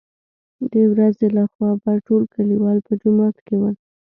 [0.73, 3.75] دورځې له خوا به ټول کليوال په جومات کې ول.